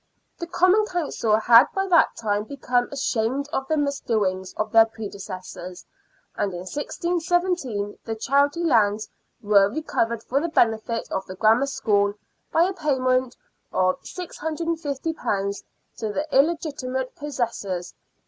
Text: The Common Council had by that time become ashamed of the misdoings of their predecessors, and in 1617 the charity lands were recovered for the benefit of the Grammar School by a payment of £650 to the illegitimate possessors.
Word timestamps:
The 0.39 0.47
Common 0.47 0.83
Council 0.87 1.37
had 1.37 1.67
by 1.75 1.85
that 1.85 2.15
time 2.17 2.45
become 2.45 2.87
ashamed 2.91 3.47
of 3.53 3.67
the 3.67 3.77
misdoings 3.77 4.51
of 4.55 4.71
their 4.71 4.87
predecessors, 4.87 5.85
and 6.35 6.51
in 6.53 6.61
1617 6.61 7.99
the 8.03 8.15
charity 8.15 8.63
lands 8.63 9.07
were 9.43 9.69
recovered 9.69 10.23
for 10.23 10.41
the 10.41 10.49
benefit 10.49 11.07
of 11.11 11.27
the 11.27 11.35
Grammar 11.35 11.67
School 11.67 12.15
by 12.51 12.63
a 12.63 12.73
payment 12.73 13.37
of 13.71 14.01
£650 14.01 15.63
to 15.97 16.09
the 16.11 16.27
illegitimate 16.35 17.15
possessors. 17.15 17.93